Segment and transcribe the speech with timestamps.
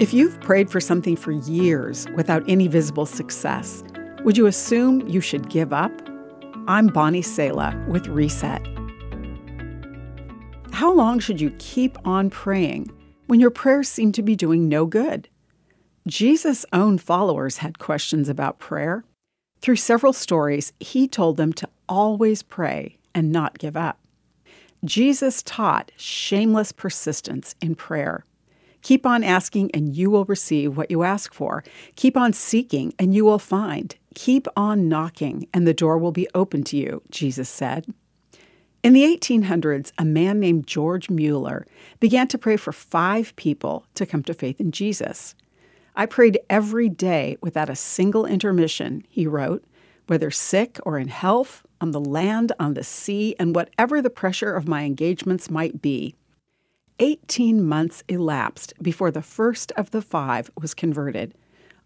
[0.00, 3.82] If you've prayed for something for years without any visible success,
[4.22, 5.90] would you assume you should give up?
[6.68, 8.64] I'm Bonnie Sala with Reset.
[10.70, 12.92] How long should you keep on praying
[13.26, 15.28] when your prayers seem to be doing no good?
[16.06, 19.02] Jesus' own followers had questions about prayer.
[19.60, 23.98] Through several stories, he told them to always pray and not give up.
[24.84, 28.24] Jesus taught shameless persistence in prayer.
[28.82, 31.64] Keep on asking, and you will receive what you ask for.
[31.96, 33.96] Keep on seeking, and you will find.
[34.14, 37.86] Keep on knocking, and the door will be open to you, Jesus said.
[38.82, 41.66] In the 1800s, a man named George Mueller
[41.98, 45.34] began to pray for five people to come to faith in Jesus.
[45.96, 49.64] I prayed every day without a single intermission, he wrote,
[50.06, 54.54] whether sick or in health, on the land, on the sea, and whatever the pressure
[54.54, 56.14] of my engagements might be.
[57.00, 61.34] 18 months elapsed before the first of the five was converted.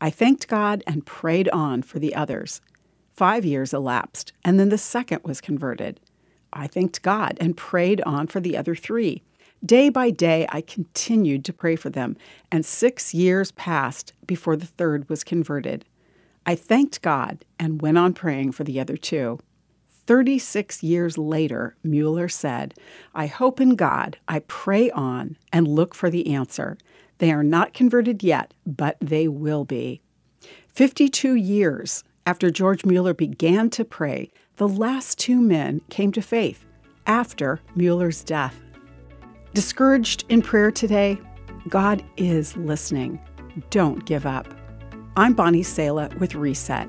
[0.00, 2.60] I thanked God and prayed on for the others.
[3.14, 6.00] Five years elapsed, and then the second was converted.
[6.52, 9.22] I thanked God and prayed on for the other three.
[9.64, 12.16] Day by day, I continued to pray for them,
[12.50, 15.84] and six years passed before the third was converted.
[16.44, 19.38] I thanked God and went on praying for the other two.
[20.06, 22.74] 36 years later, Mueller said,
[23.14, 26.76] I hope in God, I pray on and look for the answer.
[27.18, 30.00] They are not converted yet, but they will be.
[30.68, 36.64] 52 years after George Mueller began to pray, the last two men came to faith
[37.06, 38.60] after Mueller's death.
[39.54, 41.18] Discouraged in prayer today?
[41.68, 43.20] God is listening.
[43.70, 44.46] Don't give up.
[45.16, 46.88] I'm Bonnie Sala with Reset.